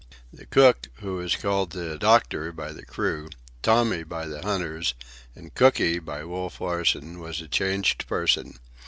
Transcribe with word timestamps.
The 0.33 0.47
cook, 0.47 0.87
who 0.95 1.17
was 1.17 1.35
called 1.35 1.73
"the 1.73 1.95
doctor" 1.95 2.51
by 2.51 2.71
the 2.71 2.83
crew, 2.83 3.29
"Tommy" 3.61 4.01
by 4.01 4.25
the 4.25 4.41
hunters, 4.41 4.95
and 5.35 5.53
"Cooky" 5.53 5.99
by 5.99 6.23
Wolf 6.23 6.59
Larsen, 6.59 7.19
was 7.19 7.39
a 7.39 7.47
changed 7.47 8.07
person. 8.07 8.55